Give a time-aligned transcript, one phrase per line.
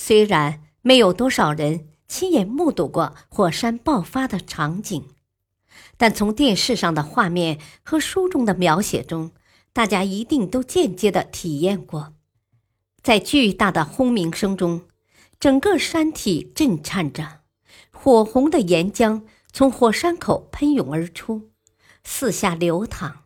[0.00, 5.04] 虽然没有多少人亲眼目睹过火山爆发的场景，
[5.96, 9.32] 但从电视上的画面和书中的描写中，
[9.72, 12.14] 大家一定都间接的体验过。
[13.02, 14.82] 在巨大的轰鸣声中，
[15.40, 17.40] 整个山体震颤着，
[17.90, 19.22] 火红的岩浆
[19.52, 21.50] 从火山口喷涌而出，
[22.04, 23.24] 四下流淌。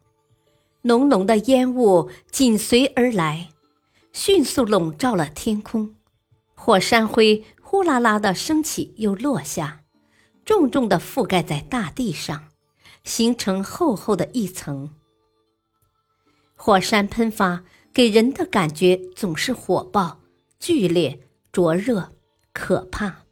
[0.82, 3.50] 浓浓的烟雾紧随而来，
[4.12, 5.94] 迅速笼罩了天空。
[6.64, 9.80] 火山灰呼啦啦的升起又落下，
[10.44, 12.44] 重重的覆盖在大地上，
[13.02, 14.94] 形成厚厚的一层。
[16.54, 20.20] 火山喷发给人的感觉总是火爆、
[20.60, 21.18] 剧烈、
[21.50, 22.12] 灼热、
[22.52, 23.24] 可怕。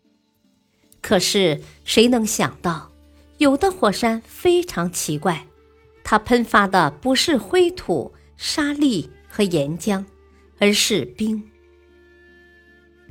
[1.00, 2.90] 可是谁能想到，
[3.38, 5.46] 有的火山非常奇怪。
[6.02, 10.04] 它喷发的不是灰土、沙砾和岩浆，
[10.58, 11.48] 而是冰。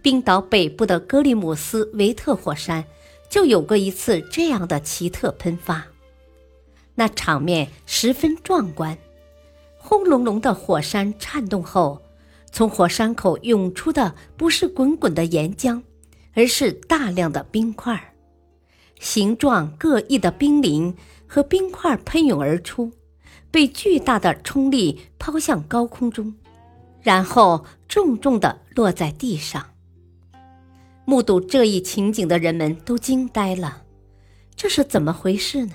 [0.02, 2.84] 冰岛北部的格里姆斯维特火山
[3.30, 5.86] 就有过一次这样的奇特喷发，
[6.96, 8.98] 那场面十分壮观。
[9.78, 12.02] 轰隆隆的火山颤动后，
[12.52, 15.82] 从火山口涌出的不是滚滚的岩浆，
[16.34, 18.14] 而是大量的冰块，
[19.00, 20.96] 形状各异的冰凌。
[21.32, 22.92] 和冰块喷涌而出，
[23.52, 26.34] 被巨大的冲力抛向高空中，
[27.04, 29.64] 然后重重地落在地上。
[31.10, 33.82] 目睹这一情景的人们都惊呆了，
[34.56, 35.74] 这是怎么回事呢？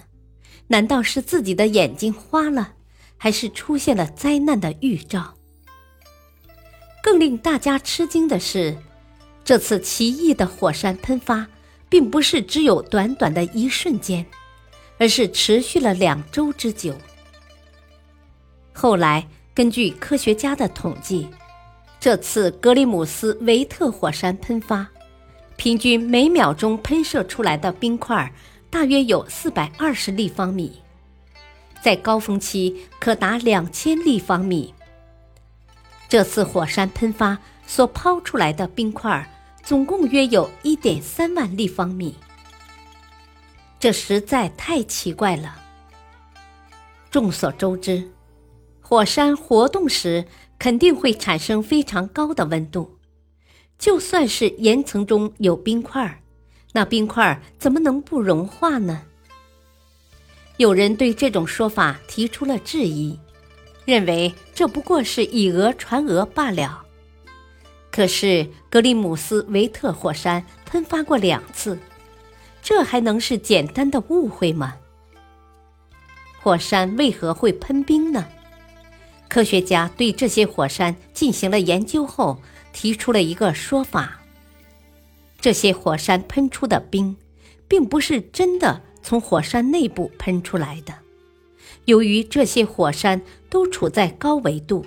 [0.69, 2.75] 难道是自己的眼睛花了，
[3.17, 5.35] 还是出现了灾难的预兆？
[7.03, 8.79] 更令大家吃惊的是，
[9.45, 11.45] 这次奇异的火山喷发，
[11.89, 14.25] 并不是只有短短的一瞬间。
[14.97, 16.95] 而是持续了两周之久。
[18.73, 21.27] 后来，根据科学家的统计，
[21.99, 24.89] 这次格里姆斯维特火山喷发，
[25.57, 28.33] 平均每秒钟喷射出来的冰块
[28.71, 30.83] 大约有四百二十立方米，
[31.81, 34.75] 在高峰期可达两千立方米。
[36.09, 39.29] 这次火山喷发所抛出来的冰块，
[39.63, 42.15] 总共约有一点三万立方米。
[43.79, 45.57] 这实在太奇怪了。
[47.11, 48.11] 众所周知，
[48.81, 50.27] 火山活动时
[50.59, 52.99] 肯定会产生非常高的温度，
[53.79, 56.23] 就算是岩层中有冰块，
[56.73, 59.03] 那冰块怎么能不融化呢？
[60.57, 63.19] 有人对这种说法提出了质疑，
[63.85, 66.83] 认为这不过是以讹传讹罢了。
[67.91, 71.79] 可是格里姆斯维特火山喷发过两次。
[72.63, 74.75] 这还能是简单的误会吗？
[76.41, 78.27] 火山为何会喷冰呢？
[79.29, 82.41] 科学家对这些火山进行了研究后，
[82.75, 84.21] 提出了一个说法：
[85.41, 87.17] 这些火山喷出的冰，
[87.67, 90.93] 并不是真的从火山内部喷出来的。
[91.87, 94.85] 由于这些火山都处在高纬度，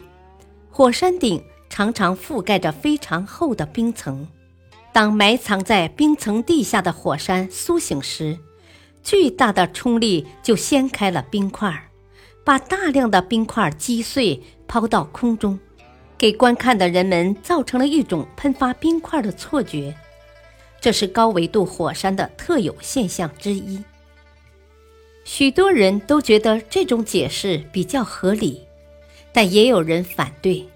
[0.70, 4.28] 火山顶常常覆盖着非常厚的冰层。
[4.94, 8.40] 当埋藏在冰层地下的火山苏醒时，
[9.04, 11.90] 巨大的冲力就掀开了冰块，
[12.44, 15.59] 把大量的冰块击碎，抛到空中，
[16.17, 19.95] 给观看的人们造成了一种喷发冰块的错觉。
[20.79, 23.83] 这是高纬度火山的特有现象之一。
[25.23, 28.66] 许多人都觉得这种解释比较合理，
[29.33, 30.68] 但也有人反对。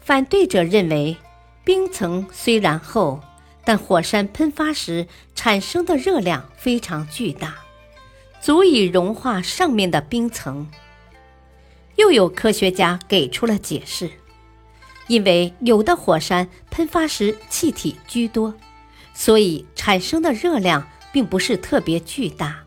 [0.00, 1.16] 反对者认为，
[1.64, 3.20] 冰层虽然厚，
[3.64, 7.56] 但火山喷发时产生的热量非常巨大，
[8.40, 10.70] 足以融化上面的冰层。
[11.96, 14.10] 又有科学家给出了解释：
[15.06, 18.54] 因为有的火山喷发时气体居多，
[19.14, 22.64] 所以产生的热量并不是特别巨大，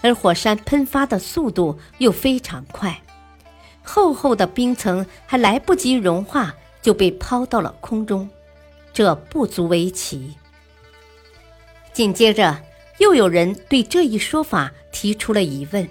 [0.00, 3.00] 而火山喷发的速度又非常快，
[3.82, 8.28] 厚厚的冰层还来不及融化就被抛到了空中。
[8.92, 10.34] 这不足为奇。
[11.92, 12.62] 紧接着，
[12.98, 15.88] 又有人对这一说法提出了疑问：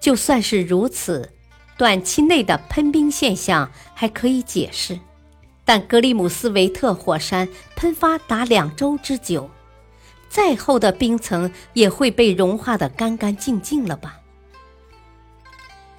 [0.00, 1.30] 就算是如此，
[1.76, 4.98] 短期内的喷冰现象还可以解释，
[5.64, 9.50] 但格里姆斯维特火山喷发达两周之久，
[10.28, 14.20] 再厚的冰层也会被融化的干干净净了吧？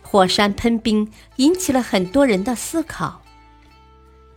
[0.01, 3.21] 火山喷冰引起了很多人的思考。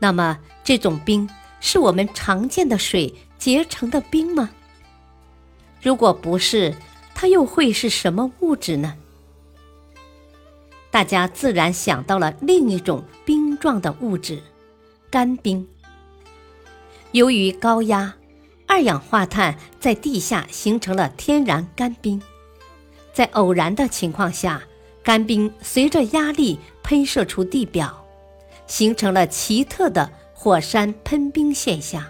[0.00, 1.28] 那么，这种冰
[1.60, 4.50] 是我们常见的水结成的冰吗？
[5.80, 6.74] 如果不是，
[7.14, 8.96] 它又会是什么物质呢？
[10.98, 14.42] 大家自然想到了另一种冰状的物质——
[15.08, 15.64] 干冰。
[17.12, 18.16] 由于高压，
[18.66, 22.20] 二氧化碳在地下形成了天然干冰。
[23.12, 24.60] 在偶然的情况下，
[25.04, 28.04] 干冰随着压力喷射出地表，
[28.66, 32.04] 形成了奇特的火山喷冰现象。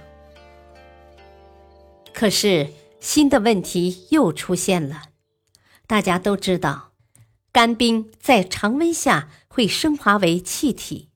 [2.15, 2.69] 可是，
[3.01, 5.03] 新的问题又出现了。
[5.87, 6.88] 大家都知道，
[7.59, 11.09] 干冰在常温下会升华为气体。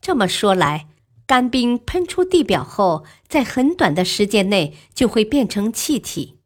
[0.00, 0.88] 这么说来，
[1.26, 6.38] 干冰喷出地表后，在很短的时间内就会变成气体。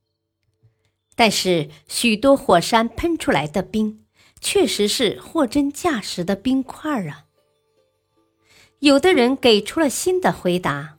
[1.15, 4.05] 但是，许多火山喷出来的冰
[4.41, 7.27] 确实是货真价实的冰块啊。
[8.81, 10.97] 有的人给出了新的回答，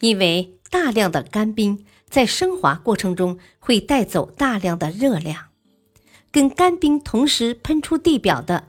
[0.00, 1.86] 因为大量的干冰。
[2.10, 5.50] 在升华过程中会带走大量的热量，
[6.34, 8.66] 跟干冰同时喷出地表的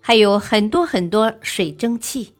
[0.00, 2.32] 还有很多很多水蒸气。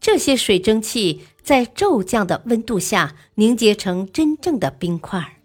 [0.00, 5.40] 这些水蒸气在骤降的温度下凝结成真正的冰块。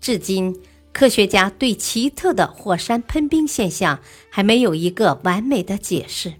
[0.00, 0.58] 至今，
[0.94, 4.00] 科学家对奇特的火山喷冰现象
[4.30, 6.32] 还没有一个完美的解释。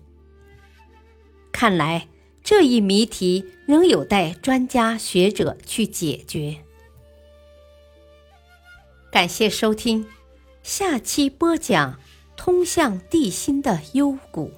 [1.52, 2.08] 看来。
[2.46, 6.63] 这一谜题仍有待专家学者去解决。
[9.14, 10.05] 感谢收听，
[10.64, 12.00] 下期播讲
[12.37, 14.50] 通向地心的幽谷。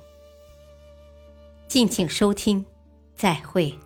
[1.69, 2.65] 敬请收听，
[3.15, 3.79] 再会。